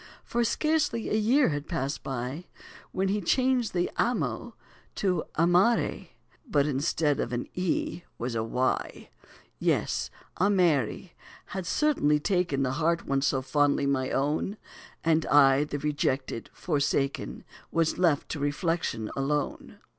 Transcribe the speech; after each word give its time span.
For 0.23 0.43
scarcely 0.43 1.09
a 1.09 1.13
year 1.15 1.49
had 1.49 1.67
passed 1.67 2.01
by, 2.01 2.47
When 2.91 3.09
he 3.09 3.21
changed 3.21 3.71
the 3.71 3.91
"amo" 3.97 4.55
to 4.95 5.23
"amare," 5.35 6.07
But 6.49 6.65
instead 6.65 7.19
of 7.19 7.31
an 7.31 7.47
"e" 7.53 8.01
was 8.17 8.33
a 8.33 8.43
"y." 8.43 9.11
Yes, 9.59 10.09
a 10.37 10.49
Mary 10.49 11.13
had 11.53 11.67
certainly 11.67 12.19
taken 12.19 12.63
The 12.63 12.71
heart 12.81 13.05
once 13.05 13.27
so 13.27 13.43
fondly 13.43 13.85
my 13.85 14.09
own, 14.09 14.57
And 15.03 15.27
I, 15.27 15.65
the 15.65 15.77
rejected, 15.77 16.49
forsaken, 16.51 17.43
Was 17.71 17.99
left 17.99 18.27
to 18.29 18.39
reflection 18.39 19.11
alone. 19.15 19.77